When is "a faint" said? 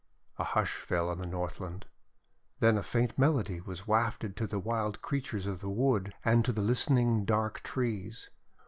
2.75-3.19